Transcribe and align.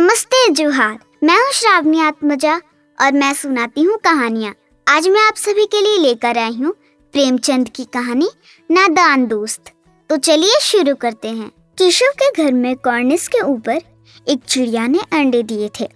नमस्ते 0.00 0.48
जुहार। 0.50 0.98
मैं 1.22 1.34
हूँ 1.34 1.50
श्रावणी 1.52 2.00
आत्मजा 2.00 2.54
और 2.98 3.12
मैं 3.12 3.32
सुनाती 3.34 3.82
हूँ 3.82 3.96
कहानियाँ। 4.04 4.52
आज 4.86 5.08
मैं 5.08 5.20
आप 5.20 5.34
सभी 5.36 5.64
के 5.64 5.80
लिए 5.80 5.98
लेकर 5.98 6.38
आई 6.38 6.54
हूँ 6.54 6.72
प्रेमचंद 7.14 7.68
की 7.68 7.84
कहानी, 7.94 8.28
नादान 8.70 9.26
दोस्त। 9.26 9.70
तो 10.10 10.16
चलिए 10.18 10.60
शुरू 10.60 10.94
करते 10.94 11.28
हैं। 11.30 11.48
केशव 11.78 12.12
के 12.22 12.30
घर 12.42 12.52
में 12.52 12.76
कॉर्निस 12.76 13.26
के 13.28 13.40
ऊपर 13.42 13.80
एक 14.26 14.44
चिड़िया 14.44 14.86
ने 14.86 15.00
अंडे 15.12 15.42
दिए 15.42 15.68
थे, 15.80 15.86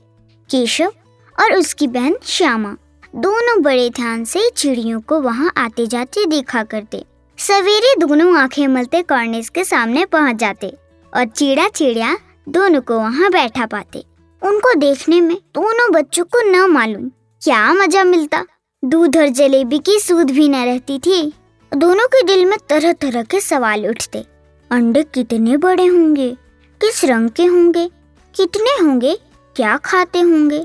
केशव 0.51 0.93
और 1.39 1.55
उसकी 1.55 1.87
बहन 1.89 2.17
श्यामा। 2.25 2.77
दोनों 3.15 3.61
बड़े 3.63 3.89
ध्यान 3.91 4.25
से 4.25 4.49
चिड़ियों 4.51 5.01
को 5.01 5.21
वहाँ 5.21 5.53
आते 5.57 5.87
जाते 5.87 6.27
देखा 6.27 6.65
करते। 6.65 7.05
सवेरे 7.39 7.95
दोनों 7.99 8.37
आँखें 8.39 8.67
मलते 8.69 9.03
कॉर्निस 9.05 9.51
के 9.51 9.65
सामने 9.65 10.05
पहुँच 10.07 10.37
जाते 10.37 10.73
और 11.13 11.25
चिड़ा 11.27 11.69
चिड़िया 11.71 12.17
दोनों 12.49 12.81
को 12.81 12.99
वहाँ 12.99 13.31
बैठा 13.31 13.67
पाते। 13.67 14.05
उनको 14.43 14.75
देखने 14.75 15.21
में 15.21 15.37
दोनों 15.37 15.93
बच्चों 15.93 16.25
को 16.25 16.51
न 16.51 16.71
मालूम 16.71 17.09
क्या 17.43 17.75
मज़ा 17.75 18.05
मिलता। 18.05 18.45
दूध 18.85 19.17
और 19.17 19.29
जलेबी 19.29 19.79
की 19.79 19.99
सूद 20.01 20.31
भी 20.31 20.49
न 20.49 20.55
रहती 20.55 20.99
थी। 20.99 21.33
दोनों 21.77 22.07
के 22.07 22.23
दिल 22.23 22.45
में 22.45 22.59
तरह 22.69 22.93
तरह 22.93 23.23
के 23.23 23.41
सवाल 23.41 23.87
उठते। 23.87 24.25
अंडे 24.71 25.03
कितने 25.03 25.57
बड़े 25.57 25.87
होंगे? 25.87 26.37
किस 26.81 27.05
रंग 27.05 27.31
के 27.31 27.45
होंगे? 27.45 27.91
कितने 28.35 28.85
होंगे? 28.85 29.19
क्या 29.57 29.77
खाते 29.77 30.21
होंगे? 30.21 30.59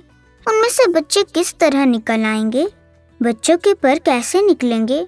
उनमें 0.48 0.70
से 0.70 0.88
बच्चे 0.88 1.24
किस 1.24 1.60
तरह 1.60 1.86
निकल 1.86 2.24
आएँगे? 2.24 2.68
बच्चों 3.22 3.58
के 3.58 3.74
पर 3.74 4.00
कैसे 4.00 4.42
निकलेंगे? 4.42 5.08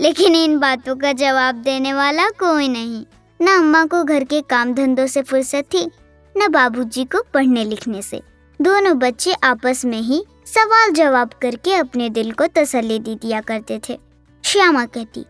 लेकिन 0.00 0.34
इन 0.34 0.58
बातों 0.58 0.96
का 0.96 1.12
जवाब 1.12 1.54
देने 1.54 1.94
वाला 1.94 2.28
कोई 2.28 2.68
नहीं। 2.68 3.04
न 3.42 3.46
अम्मा 3.46 3.84
को 3.84 4.04
घर 4.04 4.24
के 4.24 4.40
काम 4.40 4.74
धंधों 4.74 5.06
से 5.06 5.22
फुर्सत 5.22 5.64
थी, 5.74 5.90
न 6.36 6.48
बाबूजी 6.48 7.04
को 7.04 7.22
पढ़ने 7.34 7.64
लिखने 7.64 8.02
से। 8.02 8.22
दोनों 8.60 8.98
बच्चे 8.98 9.32
आपस 9.32 9.84
में 9.84 10.00
ही 10.00 10.24
सवाल 10.46 10.90
जवाब 10.90 11.30
करके 11.42 11.74
अपने 11.74 12.08
दिल 12.10 12.32
को 12.32 12.46
तसल्ली 12.46 12.98
दे 12.98 13.14
दिया 13.14 13.40
करते 13.40 13.80
थे। 13.88 13.98
श्यामा 14.44 14.86
कहती, 14.86 15.20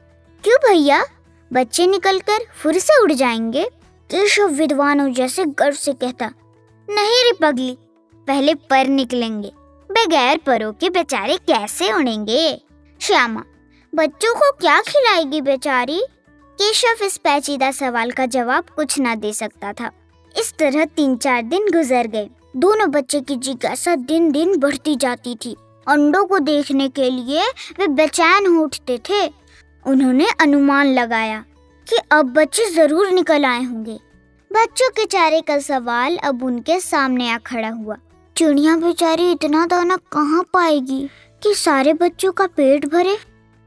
क्यों 0.45 0.57
भैया? 0.57 1.05
बच्चे 1.53 1.87
निकलकर 1.87 2.39
फुर 2.63 2.79
से 2.79 3.03
उड़ 3.03 3.13
जाएँगे? 3.13 3.65
केशव 4.11 4.49
विद्वानों 4.49 5.13
जैसे 5.13 5.45
गर्व 5.45 5.75
से 5.75 5.93
कहता, 5.93 6.27
नहीं 6.91 7.25
रे 7.25 7.33
पगली, 7.43 7.79
पहले 8.27 8.55
पर 8.55 8.87
निकलेंगे, 8.87 9.53
बगैर 9.91 10.39
परों 10.39 10.73
के 10.73 10.91
बेचारे 10.91 11.37
कैसे 11.37 11.93
उड़ेंगे? 11.93 12.63
श्यामा, 13.01 13.45
बच्चों 13.95 14.35
को 14.35 14.51
क्या 14.61 14.81
खिलाएगी 14.81 15.41
बेचारी? 15.41 16.03
केशव 16.59 17.05
इस 17.05 17.17
पेचीदा 17.17 17.71
सवाल 17.71 18.11
का 18.11 18.25
जवाब 18.27 18.65
कुछ 18.77 18.99
ना 18.99 19.15
दे 19.15 19.33
सकता 19.33 19.73
था। 19.73 19.91
इस 20.35 20.53
तरह 20.59 20.85
तीन 20.87 21.17
चार 21.17 21.43
दिन 21.43 21.67
गुजर 21.73 22.07
गए। 22.07 22.29
दोनों 22.57 22.91
बच्चे 22.91 23.21
की 23.21 23.37
जिज्ञासा 23.37 23.95
दिन 23.97 24.31
दिन 24.33 24.57
बढ़ती 24.59 24.95
जाती 24.97 25.35
थी। 25.45 25.55
अंडों 25.87 26.25
को 26.25 26.39
देखने 26.39 26.89
के 26.89 27.11
लिए 27.11 27.43
वे 27.79 27.89
बेचैन 27.89 28.47
हो 28.47 28.63
उठते 28.63 28.99
थे। 29.11 29.27
उन्होंने 29.87 30.27
अनुमान 30.41 30.95
लगाया 30.95 31.45
कि 31.87 31.97
अब 32.13 32.33
बच्चे 32.33 32.71
ज़रूर 32.71 33.11
निकल 33.11 33.45
आए 33.45 33.63
होंगे। 33.63 33.99
बच्चों 34.51 34.91
के 34.91 35.05
चारे 35.07 35.41
का 35.41 35.59
सवाल 35.59 36.17
अब 36.17 36.43
उनके 36.43 36.81
सामने 36.81 37.31
आ 37.31 37.39
खड़ा 37.39 37.69
हुआ। 37.69 37.97
चिड़िया 38.37 38.77
बेचारी 38.77 39.31
इतना 39.33 39.67
दाना 39.67 39.97
कहाँ 40.13 40.45
पाएगी 40.53 41.09
कि 41.43 41.55
सारे 41.55 41.93
बच्चों 41.93 42.33
का 42.33 42.47
पेट 42.47 42.87
भरे? 42.87 43.17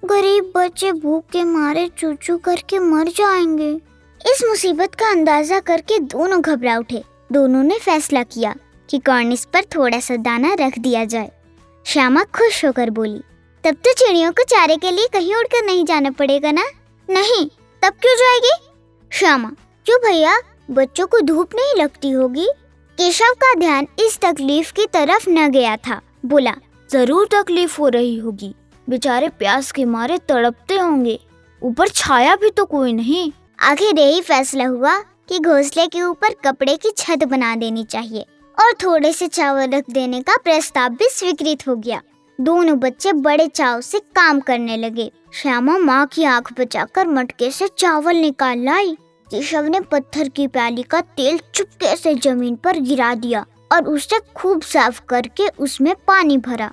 गरीब 0.06 0.52
बच्चे 0.56 0.92
भूख 0.92 1.24
के 1.26 1.44
मारे 1.44 1.90
चूचू 1.98 2.38
करके 2.38 2.80
मर 2.80 3.08
जाएँगे। 3.08 3.72
इस 4.22 4.44
मुसीबत 4.50 4.96
का 4.96 5.12
अंदाज़ा 5.12 5.60
करके 5.60 6.00
दोनों 6.00 6.42
घबरा 6.42 6.78
उठे। 6.78 7.04
दोनों 7.32 7.64
ने 7.64 7.78
फैसला 7.80 8.24
किया 8.24 8.56
कि 8.90 9.00
कॉर्निस 9.00 9.46
पर 9.46 9.64
थोड़ा 9.64 10.00
सा 10.00 10.16
दाना 10.16 10.54
रख 10.54 10.80
दिया 10.80 11.06
जाए। 11.06 11.32
श्यामा 11.86 12.24
खुश 12.24 12.66
होकर 12.66 12.90
बोली, 12.90 13.22
तब 13.64 13.76
तो 13.76 13.94
चिड़ियों 13.94 14.32
को 14.32 14.44
चारे 14.44 14.78
के 14.78 14.92
लिए 14.92 15.08
कहीं 15.14 15.36
उड़कर 15.36 15.66
नहीं 15.66 15.86
जाना 15.86 16.12
पड़ेगा 16.12 16.52
ना? 16.52 16.64
नहीं, 17.10 17.46
तब 17.82 17.94
क्यों 17.94 18.16
जाएगी? 18.16 18.58
श्यामा, 19.12 19.52
क्यों 19.86 20.00
भैया? 20.00 20.40
बच्चों 20.72 21.08
को 21.08 21.20
धूप 21.20 21.50
नहीं 21.56 21.82
लगती 21.84 22.12
होगी? 22.12 22.48
केशव 22.98 23.34
का 23.34 23.54
ध्यान 23.54 23.88
इस 24.00 24.20
तकलीफ़ 24.22 24.74
की 24.74 24.86
तरफ़ 24.86 25.30
न 25.30 25.52
गया 25.52 25.78
था। 25.78 26.02
बोला, 26.26 26.56
ज़रूर 26.92 27.28
तकलीफ़ 27.32 27.82
हो 27.82 27.88
रही 27.88 28.18
होगी। 28.18 28.56
बेचारे 28.90 29.30
प्यास 29.30 29.72
के 29.72 29.86
मारे 29.86 30.18
तड़पते 30.30 30.76
होंगे। 30.76 31.20
ऊपर 31.62 31.88
छाया 31.88 32.36
भी 32.36 32.50
तो 32.50 32.66
कोई 32.66 32.94
नहीं। 32.94 33.32
आखिर 33.60 34.00
यही 34.00 34.22
फैसला 34.22 34.66
हुआ 34.66 34.98
कि 35.30 35.40
घोंसले 35.40 35.88
के 35.88 36.02
ऊपर 36.02 36.34
कपड़े 36.46 36.76
की 36.76 36.92
छत 36.98 37.24
बना 37.24 37.56
देनी 37.56 37.84
चाहिए 37.84 38.26
और 38.58 38.74
थोड़े 38.84 39.12
से 39.14 39.28
चावल 39.28 39.70
रख 39.70 39.90
देने 39.92 40.22
का 40.22 40.38
प्रस्ताव 40.38 40.90
भी 40.90 41.10
स्वीकृत 41.10 41.68
हो 41.68 41.76
गया। 41.76 42.02
दोनों 42.40 42.78
बच्चे 42.80 43.14
बड़े 43.14 43.48
चाव 43.48 43.82
से 43.82 44.00
काम 44.16 44.40
करने 44.40 44.78
लगे। 44.78 45.12
श्यामा 45.34 45.78
माँ 45.78 46.06
की 46.06 46.24
आँख 46.24 46.52
बचाकर 46.60 47.08
मटके 47.08 47.52
से 47.52 47.68
चावल 47.78 48.16
निकाल 48.16 48.60
लाई। 48.60 48.96
केशव 49.28 49.64
ने 49.64 49.80
पत्थर 49.82 50.30
की 50.30 50.48
प्याली 50.48 50.84
का 50.84 51.02
तेल 51.02 51.40
चुपके 51.56 51.96
से 51.96 52.16
ज़मीन 52.16 52.56
पर 52.56 52.80
गिरा 52.80 53.14
दिया 53.16 53.46
और 53.72 53.86
उसे 53.86 54.20
खूब 54.36 54.62
साफ़ 54.62 55.02
करके 55.10 55.48
उसमें 55.60 55.94
पानी 56.08 56.38
भरा। 56.38 56.72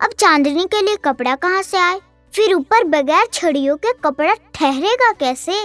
अब 0.00 0.10
चांदनी 0.18 0.64
के 0.64 0.80
लिए 0.82 0.96
कपड़ा 0.96 1.34
कहाँ 1.34 1.62
से 1.62 1.76
आए? 1.76 2.00
फिर 2.32 2.54
ऊपर 2.54 2.84
बगैर 2.84 3.26
छड़ियों 3.32 3.76
के 3.76 3.92
कपड़ा 3.92 4.34
ठहरेगा 4.54 5.12
कैसे? 5.12 5.64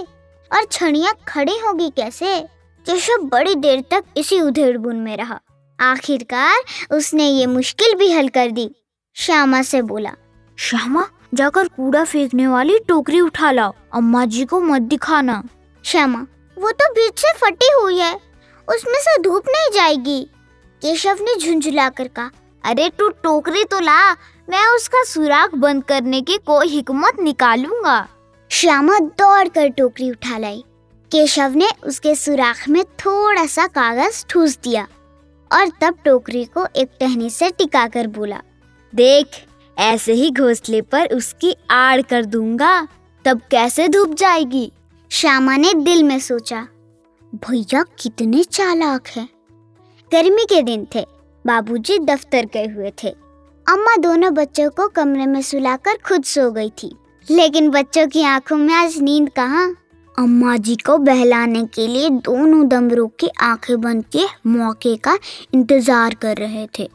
और 0.52 0.66
छड़िया 0.72 1.12
खड़ी 1.28 1.58
होगी 1.60 1.90
कैसे? 1.90 2.40
केशव 2.86 3.24
बड़ी 3.24 3.56
देर 3.56 3.84
तक 3.92 4.04
इसी 4.18 4.42
उधेड़ 4.42 4.78
बुन 4.78 4.96
में 4.96 5.18
रहा। 5.18 5.40
आखिरकार 5.80 6.96
उसने 6.96 7.28
ये 7.28 7.46
मुश्किल 7.46 7.94
भी 7.96 8.12
हल 8.12 8.28
कर 8.28 8.52
दी। 8.52 8.76
श्यामा 9.16 9.62
से 9.62 9.82
बोला 9.82 10.12
श्यामा 10.58 11.08
जाकर 11.34 11.68
कूड़ा 11.68 12.04
फेंकने 12.04 12.48
वाली 12.48 12.80
टोकरी 12.80 13.20
उठा 13.20 13.52
लाओ। 13.52 13.74
अम्मा 13.94 14.26
जी 14.26 14.46
को 14.46 14.60
मत 14.60 14.82
दिखाना। 14.82 15.44
श्यामा 15.84 16.26
वो 16.58 16.72
तो 16.72 16.92
बीच 16.92 17.20
से 17.20 17.34
फटी 17.34 17.70
हुई 17.82 18.00
है। 18.00 18.14
उसमें 18.70 19.00
से 19.00 19.22
धूप 19.22 19.44
नहीं 19.48 19.72
जाएगी। 19.74 20.24
केशव 20.82 21.18
ने 21.22 21.40
झुंझुला 21.40 21.90
कर 21.90 22.08
कहा 22.08 22.32
अरे 22.64 22.90
तू 22.90 23.08
टोकरी 23.24 23.64
तो 23.64 23.80
ला 23.80 24.12
मैं 24.48 24.66
उसका 24.76 25.04
सुराख 25.04 25.56
बंद 25.56 25.84
करने 25.84 26.22
की 26.22 26.38
कोई 26.38 26.68
हिकमत 26.68 27.20
निकालूँगा। 27.20 28.08
श्यामा 28.52 28.98
दौड़ 29.00 29.48
कर 29.48 29.68
टोकरी 29.68 30.10
उठा 30.12 30.38
लाई। 30.38 30.64
केशव 31.12 31.54
ने 31.56 31.70
उसके 31.84 32.16
सुराख 32.16 32.68
में 32.70 32.84
थोड़ा 33.00 33.46
सा 33.46 33.68
कागज़ 33.68 34.26
ठूस 34.30 34.58
दिया 34.64 34.88
और 35.52 35.70
तब 35.82 35.98
टोकरी 36.06 36.44
को 36.46 36.66
एक 36.76 36.90
टहनी 37.00 37.30
से 37.30 37.50
टिका 37.50 37.88
कर 37.88 38.08
बोला 38.08 38.42
देख 38.94 39.28
ऐसे 39.78 40.14
ही 40.14 40.32
घोंसले 40.32 40.82
पर 40.82 41.16
उसकी 41.16 41.56
आड़ 41.72 42.02
कर 42.02 42.26
दूँगा 42.26 42.88
तब 43.26 43.42
कैसे 43.52 43.88
धूप 43.88 44.14
जाएगी? 44.14 44.72
श्यामा 45.12 45.56
ने 45.58 45.74
दिल 45.74 46.04
में 46.04 46.20
सोचा 46.20 46.68
भैया 47.36 47.84
कितने 48.00 48.44
चालाक 48.44 49.08
है। 49.08 49.28
गर्मी 50.12 50.46
के 50.46 50.62
दिन 50.62 50.88
थे 50.96 51.06
बाबूजी 51.48 51.98
दफ्तर 52.00 52.46
गए 52.54 52.68
हुए 52.68 52.92
थे। 53.04 53.10
अम्मा 53.68 53.96
दोनों 53.96 54.34
बच्चों 54.34 54.70
को 54.70 54.88
कमरे 54.88 55.26
में 55.26 55.42
सुलाकर 55.42 55.98
खुद 56.06 56.24
सो 56.24 56.50
गई 56.52 56.70
थी। 56.84 56.96
लेकिन 57.28 57.70
बच्चों 57.70 58.08
की 58.08 58.24
आँखों 58.24 58.58
में 58.58 58.74
आज 58.74 58.98
नींद 58.98 59.30
कहाँ? 59.30 59.70
अम्मा 60.20 60.56
जी 60.58 60.76
को 60.76 60.98
बहलाने 60.98 61.66
के 61.66 61.88
लिए 61.88 62.10
दोनों 62.10 62.68
दमरों 62.68 63.08
की 63.20 63.30
आँखें 63.42 63.82
बंद 63.82 64.06
के 64.16 64.26
मौके 64.50 64.96
का 64.98 65.18
इंतज़ार 65.54 66.14
कर 66.14 66.38
रहे 66.38 66.68
थे। 66.80 66.90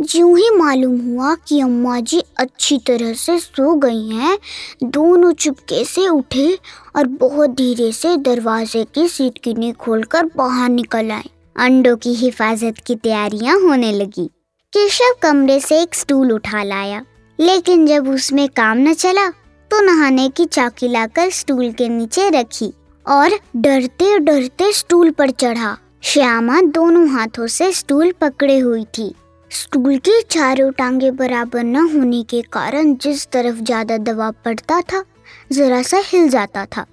जो 0.00 0.34
ही 0.34 0.48
मालूम 0.50 1.00
हुआ 1.00 1.34
कि 1.48 1.60
अम्मा 1.60 1.98
जी 2.00 2.22
अच्छी 2.36 2.78
तरह 2.78 3.12
से 3.12 3.38
सो 3.38 3.74
गई 3.74 4.08
हैं। 4.08 4.38
दोनों 4.84 5.32
चुपके 5.32 5.84
से 5.84 6.06
उठे 6.08 6.58
और 6.96 7.06
बहुत 7.06 7.50
धीरे 7.50 7.90
से 7.92 8.16
दरवाजे 8.16 8.84
की 8.84 9.08
सीट 9.08 9.38
किनी 9.38 9.72
खोलकर 9.72 10.30
बाहर 10.36 10.68
निकल 10.68 11.10
आए। 11.10 11.24
अंडों 11.56 11.96
की 11.96 12.12
हिफाजत 12.14 12.74
की 12.86 12.94
तैयारियाँ 12.96 13.58
होने 13.60 13.92
लगी। 13.92 14.26
केशव 14.72 15.14
कमरे 15.22 15.58
से 15.60 15.80
एक 15.82 15.94
स्टूल 15.94 16.32
उठा 16.32 16.62
लाया, 16.62 17.04
लेकिन 17.38 17.86
जब 17.86 18.08
उसमें 18.08 18.48
काम 18.48 18.78
न 18.78 18.94
चला 18.94 19.28
तो 19.70 19.80
नहाने 19.80 20.28
की 20.28 20.44
चाकी 20.46 20.88
लाकर 20.88 21.30
स्टूल 21.30 21.72
के 21.72 21.88
नीचे 21.88 22.28
रखी 22.30 22.72
और 23.06 23.38
डरते 23.56 24.18
डरते 24.18 24.72
स्टूल 24.72 25.10
पर 25.10 25.30
चढ़ा। 25.32 25.76
श्यामा 26.02 26.60
दोनों 26.64 27.08
हाथों 27.08 27.46
से 27.48 27.70
स्टूल 27.72 28.12
पकड़े 28.20 28.58
हुई 28.58 28.84
थी। 28.98 29.14
स्टूल 29.50 29.96
की 29.98 30.20
चारों 30.22 30.70
टांगे 30.72 31.10
बराबर 31.12 31.64
न 31.64 31.76
होने 31.88 32.22
के 32.22 32.40
कारण 32.52 32.94
जिस 32.96 33.26
तरफ़ 33.28 33.56
ज़्यादा 33.56 33.96
दबाव 33.98 34.34
पड़ता 34.44 34.80
था, 34.82 35.04
जरा 35.52 35.82
सा 35.82 36.02
हिल 36.04 36.28
जाता 36.28 36.64
था। 36.66 36.86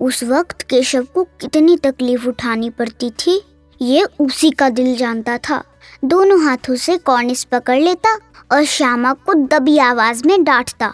उस 0.00 0.22
वक्त 0.24 0.62
केशव 0.62 1.06
को 1.14 1.24
कितनी 1.40 1.76
तकलीफ़ 1.76 2.26
उठानी 2.28 2.70
पड़ती 2.70 3.10
थी 3.18 3.40
ये 3.80 4.04
उसी 4.20 4.50
का 4.50 4.68
दिल 4.68 4.96
जानता 4.96 5.36
था। 5.38 5.62
दोनों 6.04 6.42
हाथों 6.44 6.76
से 6.76 6.96
कॉर्निस 6.96 7.44
पकड़ 7.44 7.78
लेता 7.78 8.14
और 8.52 8.64
श्यामा 8.64 9.12
को 9.12 9.34
दबी 9.46 9.78
आवाज़ 9.78 10.22
में 10.26 10.42
डांटता, 10.44 10.92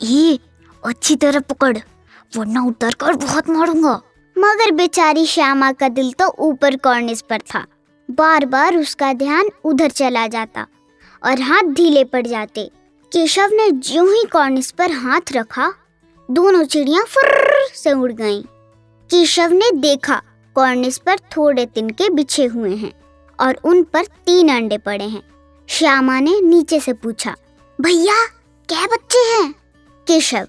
ये, 0.00 0.38
अच्छी 0.82 1.16
तरह 1.16 1.40
पकड़, 1.40 1.76
वरना 2.32 2.62
उतर 2.62 2.94
कर 2.94 3.14
बहुत 3.16 3.48
मारूँगा। 3.50 4.00
मगर 4.36 4.70
बेचारी 4.70 5.26
श्यामा 5.26 5.72
का 5.72 5.88
दिल 5.88 6.12
तो 6.12 6.28
ऊपर 6.38 6.76
कॉर्निस 6.76 7.22
पर 7.22 7.40
था। 7.54 7.64
बार 8.08 8.44
बार 8.46 8.76
उसका 8.76 9.12
ध्यान 9.12 9.50
उधर 9.64 9.90
चला 9.90 10.26
जाता 10.26 10.66
और 11.22 11.40
हाथ 11.40 11.72
ढीले 11.72 12.04
पड़ 12.04 12.26
जाते। 12.26 12.70
केशव 13.12 13.50
ने 13.52 13.70
ज्यों 13.70 14.06
ही 14.08 14.24
कॉर्निस 14.24 14.70
पर 14.70 14.90
हाथ 14.92 15.32
रखा, 15.32 15.72
दोनों 16.28 16.64
चिड़िया 16.64 17.02
फुर्र 17.04 17.68
से 17.74 17.92
उड़ 17.92 18.12
गईं। 18.12 18.42
केशव 19.10 19.52
ने 19.52 19.70
देखा 19.72 20.22
कॉर्निस 20.54 20.98
पर 20.98 21.18
थोड़े 21.18 21.66
तिनके 21.66 22.08
बिछे 22.10 22.44
हुए 22.44 22.74
हैं 22.76 22.92
और 23.40 23.58
उन 23.64 23.82
पर 23.82 24.04
तीन 24.26 24.48
अंडे 24.48 24.78
पड़े 24.78 25.04
हैं। 25.04 25.22
श्यामा 25.68 26.18
ने 26.20 26.40
नीचे 26.40 26.80
से 26.80 26.92
पूछा, 26.92 27.34
भैया, 27.80 28.24
क्या 28.68 28.86
बच्चे 28.86 29.18
हैं? 29.18 29.52
केशव, 30.06 30.46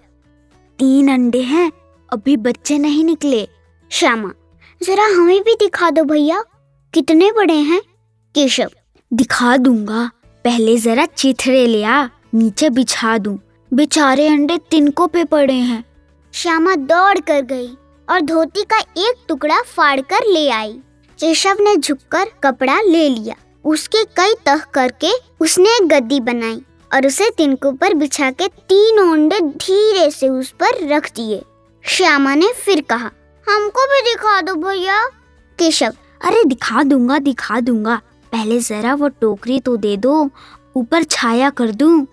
तीन 0.79 1.11
अंडे 1.11 1.41
हैं, 1.41 1.71
अभी 2.09 2.37
बच्चे 2.37 2.77
नहीं 2.77 3.03
निकले। 3.05 3.47
श्यामा, 3.91 4.31
जरा 4.81 5.05
हमें 5.05 5.41
भी 5.41 5.53
दिखा 5.53 5.89
दो 5.89 6.03
भैया, 6.03 6.43
कितने 6.93 7.31
बड़े 7.31 7.53
हैं? 7.53 7.81
केशव, 8.35 8.69
दिखा 9.13 9.55
दूँगा, 9.57 10.09
पहले 10.45 10.77
जरा 10.77 11.05
चिथड़े 11.05 11.65
ले 11.67 11.83
आ, 11.83 12.07
नीचे 12.33 12.69
बिछा 12.69 13.17
दूँ। 13.17 13.37
बेचारे 13.73 14.27
अंडे 14.27 14.57
तिनकों 14.71 15.07
पे 15.07 15.23
पड़े 15.23 15.53
हैं। 15.53 15.83
श्यामा 16.33 16.75
दौड़ 16.75 17.19
कर 17.19 17.41
गई। 17.41 17.77
और 18.07 18.21
धोती 18.21 18.63
का 18.63 18.79
एक 18.79 19.25
टुकड़ा 19.27 19.61
फाड़ 19.67 19.99
कर 20.03 20.27
ले 20.27 20.49
आई। 20.49 20.73
केशव 21.19 21.57
ने 21.59 21.75
झुककर 21.75 22.29
कपड़ा 22.43 22.79
ले 22.81 23.07
लिया। 23.09 23.35
उसके 23.65 24.03
कई 24.17 24.33
तह 24.45 24.63
करके 24.73 25.11
उसने 25.41 25.69
एक 25.69 25.87
गद्दी 25.87 26.19
बनाई 26.19 26.61
और 26.91 27.07
उसे 27.07 27.29
तिनको 27.29 27.71
पर 27.71 27.93
बिछा 27.93 28.29
के 28.31 28.47
तीन 28.47 28.99
ओंडे 29.01 29.39
धीरे 29.39 30.09
से 30.11 30.29
उस 30.29 30.51
पर 30.53 30.87
रख 30.87 31.11
दिए। 31.15 31.41
श्यामा 31.83 32.35
ने 32.35 32.51
फिर 32.55 32.81
कहा, 32.81 33.11
हमको 33.47 33.85
भी 33.85 34.01
दिखा 34.01 34.41
दो 34.41 34.55
भैया। 34.55 35.03
केशव, 35.59 35.93
अरे 36.21 36.43
दिखा 36.43 36.83
दूँगा 36.83 37.19
दिखा 37.19 37.59
दूँगा। 37.59 37.99
पहले 38.31 38.59
जरा 38.59 38.93
वो 38.95 39.07
टोकरी 39.11 39.59
तो 39.59 39.75
दे 39.77 39.95
दो, 39.97 40.29
ऊपर 40.75 41.03
छाया 41.03 41.49
कर 41.49 41.71
दूँ। 41.71 42.05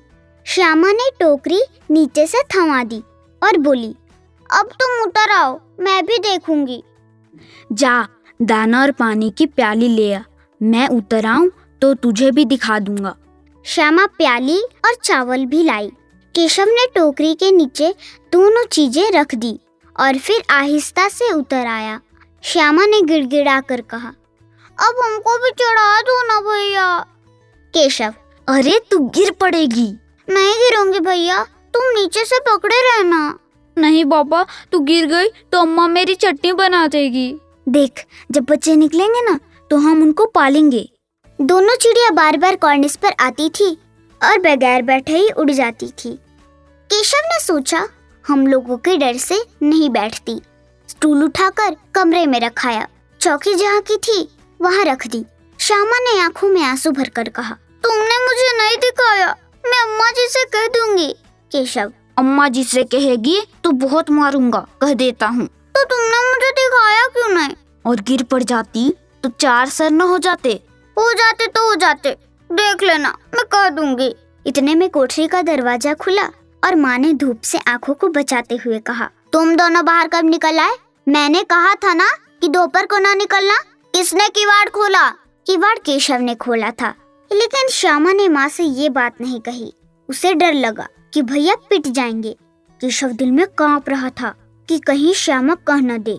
श्यामा 0.47 0.93
ने 0.93 1.11
टोकरी 1.21 1.63
नीचे 1.91 2.27
से 2.27 2.43
थमा 2.55 2.83
दी 2.85 3.03
और 3.43 3.57
बोली 3.59 3.95
अब 4.51 4.69
तुम 4.81 5.03
उतर 5.03 5.31
आओ 5.31 5.59
मैं 5.81 6.05
भी 6.07 6.19
देखूँगी। 6.19 6.83
जा 7.73 8.07
दाना 8.41 8.81
और 8.83 8.91
पानी 8.91 9.31
की 9.31 9.47
प्याली 9.47 9.89
ले 9.89 10.13
आ। 10.15 10.21
मैं 10.61 10.89
उतर 10.89 11.27
आऊँ 11.27 11.51
तो 11.83 11.93
तुझे 11.95 12.31
भी 12.31 12.45
दिखा 12.45 12.79
दूँगा। 12.79 13.15
श्यामा 13.65 14.07
प्याली 14.09 14.59
और 14.85 14.95
चावल 14.95 15.45
भी 15.47 15.63
लाई। 15.63 15.91
केशव 16.35 16.67
ने 16.69 16.87
टोकरी 16.87 17.35
के 17.35 17.51
नीचे 17.51 17.95
दोनों 18.33 18.65
चीज़ें 18.67 19.11
रख 19.13 19.35
दी 19.35 19.59
और 19.97 20.19
फिर 20.19 20.43
आहिस्ता 20.51 21.09
से 21.09 21.33
उतर 21.33 21.67
आया। 21.67 22.01
श्यामा 22.45 22.85
ने 22.87 23.01
गिड़गिड़ा 23.03 23.61
कर 23.61 23.81
कहा 23.81 24.09
अब 24.79 25.03
हमको 25.05 25.37
भी 25.39 25.51
चढ़ा 25.53 26.01
दो 26.01 26.23
ना 26.23 26.41
भैया। 26.41 26.99
केशव 27.75 28.15
अरे 28.49 28.79
तू 28.91 28.99
गिर 29.09 29.31
पड़ेगी। 29.31 29.91
नहीं 30.29 30.55
गिरूँगी 30.55 31.01
भैया 31.01 31.43
तुम 31.75 31.91
नीचे 31.93 32.25
से 32.25 32.39
पकड़े 32.41 32.81
रहना। 32.83 33.39
नहीं 33.79 34.05
बाबा, 34.05 34.45
तू 34.73 34.79
गिर 34.81 35.07
गई 35.07 35.29
तो 35.53 35.61
अम्मा 35.61 35.87
मेरी 35.89 36.15
चटनी 36.17 36.53
बना 36.53 36.87
देगी। 36.89 37.35
देख, 37.67 38.05
जब 38.31 38.45
बच्चे 38.45 38.77
निकलेंगे 38.77 39.23
ना 39.23 39.39
तो 39.71 39.77
हम 39.79 40.03
उनको 40.03 40.27
पालेंगे। 40.27 40.89
दोनों 41.39 41.77
चिड़िया 41.77 42.11
बार 42.13 42.37
बार 42.37 42.57
कॉर्निस 42.57 42.97
पर 42.97 43.15
आती 43.21 43.49
थी 43.51 43.71
और 44.21 44.39
बगैर 44.41 44.83
बैठे 44.83 45.17
ही 45.17 45.29
उड़ 45.31 45.51
जाती 45.51 45.87
थी। 45.99 46.13
केशव 46.91 47.27
ने 47.27 47.39
सोचा, 47.41 47.87
हम 48.25 48.47
लोगों 48.47 48.77
के 48.79 48.97
डर 48.97 49.17
से 49.19 49.43
नहीं 49.63 49.91
बैठती। 49.91 50.41
स्टूल 50.89 51.23
उठाकर 51.25 51.77
कमरे 51.95 52.27
में 52.27 52.39
रखाया। 52.41 52.87
चौकी 53.21 53.55
जहाँ 53.55 53.81
की 53.81 53.97
थी, 53.99 54.29
वहाँ 54.61 54.85
रख 54.85 55.07
दी। 55.07 55.25
श्यामा 55.59 55.99
ने 56.01 56.19
आँखों 56.21 56.49
में 56.49 56.63
आँसू 56.63 56.91
भरकर 56.91 57.29
कहा, 57.29 57.55
तुमने 57.85 58.19
मुझे 58.19 58.57
नहीं 58.59 58.77
दिखाया, 58.79 59.27
मैं 59.65 59.83
अम्मा 59.83 60.11
जी 60.11 60.27
से 60.29 60.45
कह 60.47 60.67
दूँगी। 60.69 61.13
केशव 61.53 61.93
अम्मा 62.19 62.49
जी 62.49 62.63
से 62.65 62.83
कहेगी 62.85 63.41
तो 63.65 63.71
बहुत 63.73 64.11
मारूँगा, 64.11 64.67
कह 64.81 64.95
देता 64.95 65.27
हूँ। 65.27 65.47
तो 65.47 65.85
तुमने 65.85 66.19
मुझे 66.29 66.51
दिखाया 66.53 67.07
क्यों 67.07 67.29
नहीं? 67.29 67.55
और 67.85 68.01
गिर 68.01 68.23
पड़ 68.23 68.43
जाती 68.43 68.91
तो 69.25 69.29
चार 69.31 69.69
सर 69.69 69.91
न 69.91 70.01
हो 70.01 70.19
जाते। 70.19 70.53
हो 70.97 71.13
जाते 71.13 71.47
तो 71.47 71.69
हो 71.69 71.75
जाते। 71.75 72.11
देख 72.51 72.83
लेना, 72.83 73.17
मैं 73.35 73.45
कह 73.45 73.69
दूँगी। 73.69 74.15
इतने 74.47 74.75
में 74.75 74.89
कोठरी 74.91 75.27
का 75.27 75.43
दरवाज़ा 75.43 75.95
खुला 75.95 76.25
और 76.63 76.75
माँ 76.75 76.99
ने 76.99 77.13
धूप 77.13 77.41
से 77.43 77.59
आँखों 77.59 77.95
को 77.95 78.09
बचाते 78.09 78.57
हुए 78.57 78.79
कहा, 78.79 79.11
तुम 79.33 79.55
दोनों 79.57 79.85
बाहर 79.85 80.09
कब 80.09 80.25
निकल 80.25 80.59
आए? 80.59 80.77
मैंने 81.09 81.43
कहा 81.43 81.75
था 81.75 81.95
ना 81.95 82.11
कि 82.43 82.49
दोपहर 82.49 82.87
को 82.87 82.99
ना 82.99 83.15
निकलना। 83.15 83.57
किसने 83.95 84.29
किवाड़ 84.29 84.69
खोला? 84.69 85.09
किवाड़ 85.47 85.79
केशव 85.79 86.19
ने 86.21 86.35
खोला 86.35 86.71
था। 86.71 86.95
लेकिन 87.31 87.69
श्यामा 87.69 88.13
ने 88.13 88.29
माँ 88.29 88.49
से 88.49 88.63
ये 88.63 88.89
बात 88.89 89.21
नहीं 89.21 89.41
कही। 89.41 89.73
उसे 90.09 90.35
डर 90.35 90.53
लगा। 90.53 90.89
कि 91.19 91.23
भैया 91.23 91.55
पिट 91.55 91.87
जाएँगे। 91.87 92.37
केशव 92.81 93.09
दिल 93.09 93.31
में 93.33 93.47
काँप 93.59 93.89
रहा 93.89 94.11
था 94.11 94.29
कि 94.69 94.79
कहीं 94.79 95.13
श्यामा 95.13 95.55
कह 95.55 95.77
न 95.77 95.99
दे। 95.99 96.19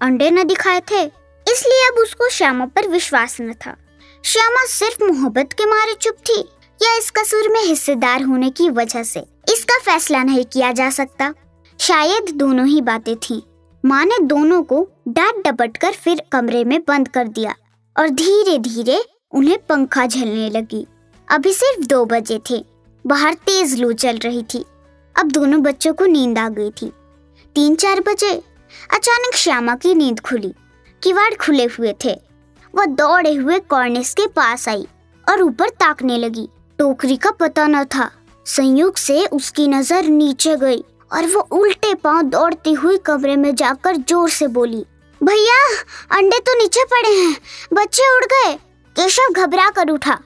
अंडे 0.00 0.30
न 0.30 0.44
दिखाए 0.44 0.80
थे, 0.80 1.02
इसलिए 1.46 1.88
अब 1.88 1.98
उसको 1.98 2.28
श्यामा 2.30 2.66
पर 2.66 2.88
विश्वास 2.88 3.36
न 3.40 3.52
था। 3.52 3.76
श्यामा 4.24 4.64
सिर्फ़ 4.66 5.04
मोहब्बत 5.04 5.52
के 5.52 5.66
मारे 5.66 5.94
चुप 5.94 6.14
थी, 6.14 6.40
या 6.82 6.96
इस 6.98 7.10
कसूर 7.10 7.48
में 7.48 7.60
हिस्सेदार 7.60 8.22
होने 8.22 8.50
की 8.50 8.70
वजह 8.70 9.02
से 9.02 9.20
इसका 9.48 9.78
फैसला 9.78 10.22
नहीं 10.22 10.44
किया 10.44 10.72
जा 10.72 10.90
सकता? 10.90 11.32
शायद 11.78 12.34
दोनों 12.34 12.66
ही 12.66 12.80
बातें 12.80 13.16
थीं। 13.16 13.40
माँ 13.84 14.04
ने 14.04 14.18
दोनों 14.22 14.62
को 14.62 14.88
डांट 15.08 15.46
डपट 15.48 15.76
कर 15.76 15.92
फिर 15.92 16.22
कमरे 16.32 16.64
में 16.64 16.80
बंद 16.88 17.08
कर 17.08 17.28
दिया, 17.28 17.54
और 17.98 18.08
धीरे 18.08 18.58
धीरे 18.58 19.04
उन्हें 19.32 19.58
पंखा 19.68 20.06
झलने 20.06 20.50
लगी। 20.50 20.86
अभी 21.28 21.52
सिर्फ़ 21.52 21.86
दो 21.86 22.04
बजे 22.04 22.40
थे 22.50 22.69
बाहर 23.04 23.34
तेज 23.36 23.74
लू 23.80 23.92
चल 23.94 24.18
रही 24.18 24.42
थी। 24.54 24.64
अब 25.16 25.30
दोनों 25.32 25.60
बच्चों 25.62 25.92
को 25.94 26.06
नींद 26.06 26.38
आ 26.38 26.48
गई 26.48 26.70
थी। 26.72 26.92
तीन 27.56 27.74
चार 27.74 28.00
बजे 28.00 28.32
अचानक 28.94 29.34
श्यामा 29.34 29.74
की 29.74 29.94
नींद 29.94 30.20
खुली। 30.20 30.52
किवाड़ 31.02 31.34
खुले 31.36 31.64
हुए 31.68 31.94
थे। 32.04 32.14
वह 32.74 32.86
दौड़े 32.86 33.32
हुए 33.34 33.58
कॉर्निस 33.60 34.12
के 34.14 34.26
पास 34.26 34.68
आई 34.68 34.86
और 35.26 35.42
ऊपर 35.42 35.68
ताकने 35.70 36.18
लगी। 36.18 36.48
टोकरी 36.78 37.16
का 37.16 37.30
पता 37.30 37.66
न 37.66 37.84
था। 37.86 38.10
संयोग 38.46 38.96
से 38.96 39.24
उसकी 39.26 39.66
नज़र 39.68 40.04
नीचे 40.04 40.56
गई 40.56 40.84
और 41.12 41.26
वो 41.26 41.40
उल्टे 41.52 41.94
पाँव 41.94 42.22
दौड़ती 42.24 42.72
हुई 42.74 42.96
कमरे 42.98 43.36
में 43.36 43.54
जाकर 43.54 43.96
ज़ोर 43.98 44.28
से 44.30 44.46
बोली, 44.48 44.84
भैया, 45.20 45.58
अंडे 46.10 46.38
तो 46.38 46.54
नीचे 46.58 46.84
पड़े 46.84 47.14
हैं। 47.14 47.36
बच्चे 47.72 48.08
उड़ 48.16 48.24
गए। 48.24 48.54
केशव 48.96 49.32
घबरा 49.34 49.68
कर 49.70 49.90
उठा 49.90 50.18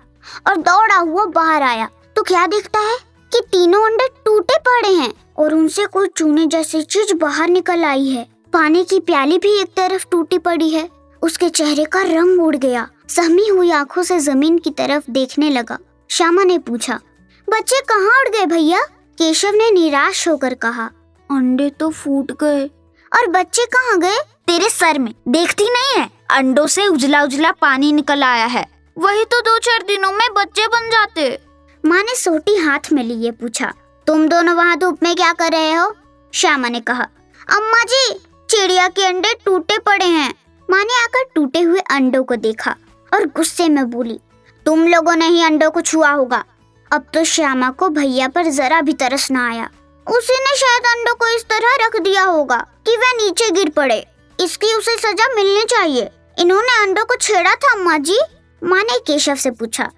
और 0.46 0.56
दौड़ा 0.58 0.96
हुआ 0.96 1.24
बाहर 1.26 1.62
आया। 1.62 1.88
तो 2.16 2.22
क्या 2.22 2.46
देखता 2.46 2.80
है 2.80 2.96
कि 3.32 3.40
तीनों 3.42 3.84
अंडे 3.86 4.08
टूटे 4.24 4.58
पड़े 4.58 4.88
हैं 4.88 5.12
और 5.38 5.54
उनसे 5.54 5.86
कोई 5.86 6.08
चूने 6.08 6.46
जैसी 6.46 6.82
चीज़ 6.82 7.14
बाहर 7.14 7.48
निकल 7.48 7.84
आई 7.84 8.08
है। 8.08 8.26
पानी 8.52 8.84
की 8.84 9.00
प्याली 9.00 9.38
भी 9.38 9.60
एक 9.60 9.72
तरफ़ 9.76 10.06
टूटी 10.10 10.38
पड़ी 10.38 10.70
है। 10.70 10.88
उसके 11.22 11.48
चेहरे 11.48 11.84
का 11.84 12.02
रंग 12.02 12.42
उड़ 12.42 12.56
गया। 12.56 12.88
सहमी 13.08 13.48
हुई 13.48 13.70
आँखों 13.70 14.02
से 14.02 14.18
ज़मीन 14.18 14.58
की 14.58 14.70
तरफ़ 14.70 15.10
देखने 15.10 15.50
लगा। 15.50 15.78
श्यामा 16.10 16.44
ने 16.44 16.58
पूछा, 16.58 17.00
बच्चे 17.48 17.80
कहाँ 17.80 18.20
उड़ 18.20 18.28
गए 18.28 18.46
भैया? 18.46 18.82
केशव 19.18 19.48
ने 19.48 19.70
निराश 19.70 20.28
होकर 20.28 20.54
कहा, 20.54 20.90
अंडे 21.30 21.70
तो 21.70 21.90
फूट 21.90 22.32
गए। 22.32 22.66
और 23.12 23.26
बच्चे 23.26 23.64
कहाँ 23.66 23.98
गए? 23.98 24.18
तेरे 24.46 24.68
सर 24.70 24.98
में। 24.98 25.14
देखती 25.28 25.64
नहीं 25.64 26.02
है। 26.02 26.10
अंडों 26.30 26.66
से 26.66 26.86
उजला 26.86 27.22
उजला 27.22 27.50
पानी 27.52 27.92
निकल 27.92 28.22
आया 28.22 28.46
है। 28.46 28.66
वही 28.98 29.24
तो 29.24 29.40
दो 29.40 29.58
चार 29.58 29.82
दिनों 29.82 30.12
में 30.12 30.28
बच्चे 30.36 30.66
बन 30.66 30.90
जाते। 30.90 31.44
माँ 31.84 32.03
ने 32.03 32.14
सोटी 32.14 32.55
हाथ 32.56 32.91
में 32.93 33.03
लिए 33.05 33.31
पूछा, 33.31 33.72
तुम 34.06 34.26
दोनों 34.29 34.55
वहाँ 34.56 34.76
धूप 34.79 35.03
में 35.03 35.14
क्या 35.17 35.32
कर 35.32 35.50
रहे 35.53 35.72
हो? 35.72 35.94
श्यामा 36.32 36.69
ने 36.69 36.81
कहा, 36.81 37.03
अम्मा 37.48 37.82
जी, 37.82 38.14
चिड़िया 38.48 38.86
के 38.88 39.05
अंडे 39.06 39.32
टूटे 39.44 39.79
पड़े 39.79 40.05
हैं। 40.05 40.32
माँ 40.69 40.81
ने 40.81 41.03
आकर 41.03 41.24
टूटे 41.34 41.60
हुए 41.60 41.81
अंडों 41.81 42.22
को 42.24 42.36
देखा 42.36 42.74
और 43.12 43.24
गुस्से 43.26 43.69
में 43.69 43.91
बोली, 43.91 44.19
तुम 44.67 44.86
लोगों 44.86 45.14
ने 45.17 45.26
ही 45.26 45.43
अंडों 45.43 45.70
को 45.70 45.81
छुआ 45.81 46.10
होगा। 46.10 46.44
अब 46.91 47.06
तो 47.14 47.24
श्यामा 47.24 47.70
को 47.70 47.88
भैया 47.91 48.29
पर 48.29 48.50
जरा 48.50 48.81
भी 48.81 48.93
तरस 48.94 49.31
न 49.32 49.36
आया। 49.38 49.69
उसी 50.06 50.38
ने 50.38 50.56
शायद 50.56 50.86
अंडों 50.86 51.14
को 51.14 51.29
इस 51.36 51.44
तरह 51.44 51.76
रख 51.81 52.00
दिया 52.03 52.24
होगा 52.24 52.56
कि 52.86 52.96
वह 52.96 53.12
नीचे 53.17 53.50
गिर 53.50 53.70
पड़े। 53.70 54.05
इसकी 54.38 54.72
उसे 54.74 54.96
सजा 54.98 55.29
मिलनी 55.34 55.64
चाहिए। 55.67 56.08
इन्होंने 56.38 56.82
अंडों 56.82 57.05
को 57.05 57.17
छेड़ा 57.17 57.55
था, 57.55 57.72
अम्मा 57.72 57.98
जी? 57.98 58.19
माँ 58.62 58.82
ने 58.82 58.98
केशव 59.06 59.34
से 59.36 59.50
पूछा, 59.53 59.91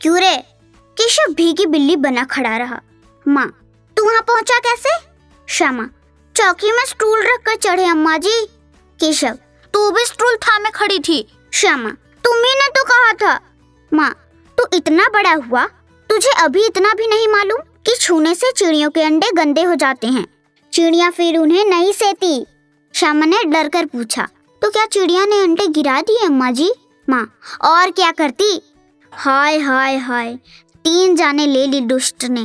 क्यों 0.00 0.18
रे? 0.18 0.34
केशव 0.96 1.32
भीगी 1.34 1.66
बिल्ली 1.66 1.96
बना 1.96 2.24
खड़ा 2.26 2.56
रहा। 2.56 2.80
माँ, 3.26 3.46
तू 3.96 4.04
वहाँ 4.04 4.20
पहुँचा 4.22 4.58
कैसे? 4.58 4.90
श्यामा, 5.48 5.88
चौकी 6.34 6.72
में 6.72 6.84
स्टूल 6.86 7.22
रख 7.22 7.42
कर 7.46 7.56
चढ़े 7.58 7.84
अम्मा 7.86 8.16
जी 8.18 8.44
केशव, 9.00 9.38
तू 9.74 9.90
भी 9.90 10.04
स्टूल 10.06 10.36
थामे 10.38 10.70
खड़ी 10.70 10.98
थी। 10.98 11.26
श्यामा 11.52 11.90
तुम्ही 12.24 12.54
ने 12.54 12.68
तो 12.68 12.84
कहा 12.84 13.12
था। 13.14 13.38
माँ, 13.92 14.10
तू 14.58 14.64
इतना 14.76 15.08
बड़ा 15.12 15.32
हुआ, 15.40 15.64
तुझे 16.10 16.30
अभी 16.38 16.66
इतना 16.66 16.92
भी 16.94 17.06
नहीं 17.06 17.28
मालूम 17.28 17.60
कि 17.86 17.96
छूने 18.00 18.34
से 18.34 18.50
चिड़ियों 18.52 18.90
के 18.90 19.02
अंडे 19.02 19.30
गंदे 19.34 19.62
हो 19.62 19.74
जाते 19.76 20.06
हैं। 20.08 20.26
चिड़िया 20.72 21.10
फिर 21.10 21.38
उन्हें 21.38 21.64
नहीं 21.64 21.92
सेती। 21.92 22.46
श्यामा 22.94 23.26
ने 23.26 23.42
डर 23.44 23.68
कर 23.68 23.86
पूछा 23.86 24.28
तो 24.62 24.70
क्या 24.70 24.84
चिड़िया 24.86 25.24
ने 25.26 25.40
अंडे 25.40 25.66
गिरा 25.68 26.00
दिए 26.00 26.24
अम्मा 26.26 26.50
जी 26.50 26.70
माँ, 27.08 27.24
और 27.64 27.90
क्या 27.90 28.10
करती? 28.12 28.60
हाय 29.12 29.58
हाय 29.58 29.96
हाय 29.98 30.38
तीन 30.84 31.14
जाने 31.16 31.46
ले 31.46 31.66
ली 31.66 31.80
दुष्ट 31.80 32.24
ने। 32.24 32.44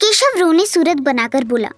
केशव 0.00 0.38
रोनी 0.38 0.66
सूरत 0.66 0.96
बनाकर 1.00 1.44
बोला, 1.44 1.68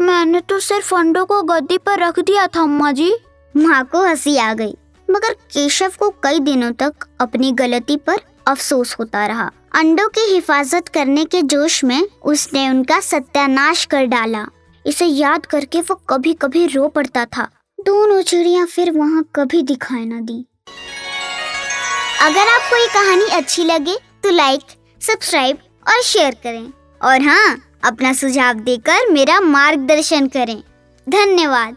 मैंने 0.00 0.40
तो 0.40 0.58
सिर्फ़ 0.60 0.94
अंडों 0.94 1.24
को 1.26 1.42
गद्दी 1.42 1.78
पर 1.78 1.98
रख 1.98 2.18
दिया 2.18 2.46
था, 2.46 2.62
अम्मा 2.62 2.92
जी। 2.92 3.12
माँ 3.54 3.84
को 3.84 4.02
हँसी 4.02 4.36
आ 4.36 4.52
गई, 4.54 4.76
मगर 5.08 5.34
केशव 5.52 5.92
को 5.98 6.08
कई 6.24 6.40
दिनों 6.40 6.72
तक 6.72 7.06
अपनी 7.20 7.52
गलती 7.52 7.96
पर 7.96 8.20
अफसोस 8.46 8.96
होता 8.98 9.26
रहा। 9.26 9.50
अंडों 9.74 10.08
की 10.08 10.32
हिफाजत 10.32 10.88
करने 10.88 11.24
के 11.24 11.42
जोश 11.44 11.82
में 11.84 12.02
उसने 12.24 12.68
उनका 12.68 13.00
सत्यानाश 13.00 13.84
कर 13.84 14.04
डाला। 14.06 14.46
इसे 14.84 15.06
याद 15.06 15.46
करके 15.46 15.80
वो 15.80 15.94
कभी 16.10 16.32
कभी 16.34 16.66
रो 16.66 16.88
पड़ता 16.88 17.24
था। 17.26 17.48
दोनों 17.78 18.20
चिड़िया 18.22 18.64
फिर 18.66 18.90
वहाँ 18.92 19.24
कभी 19.34 19.62
दिखाई 19.62 20.04
न 20.04 20.24
दी। 20.24 20.44
अगर 22.22 22.48
आपको 22.48 22.76
ये 22.76 22.86
कहानी 22.88 23.30
अच्छी 23.32 23.64
लगे 23.64 23.96
तो 24.22 24.30
लाइक 24.30 24.60
सब्सक्राइब 25.00 25.58
और 25.88 26.02
शेयर 26.02 26.34
करें। 26.34 26.72
और 27.02 27.22
हाँ 27.22 27.60
अपना 27.84 28.12
सुझाव 28.12 28.54
देकर 28.54 29.10
मेरा 29.12 29.40
मार्गदर्शन 29.40 30.26
करें। 30.26 30.62
धन्यवाद। 31.08 31.76